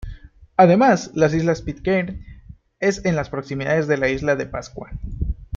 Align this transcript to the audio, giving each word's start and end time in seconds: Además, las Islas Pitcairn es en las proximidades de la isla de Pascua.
Además, 0.57 1.11
las 1.13 1.35
Islas 1.35 1.61
Pitcairn 1.61 2.25
es 2.79 3.05
en 3.05 3.15
las 3.15 3.29
proximidades 3.29 3.85
de 3.85 3.97
la 3.97 4.09
isla 4.09 4.35
de 4.35 4.47
Pascua. 4.47 4.89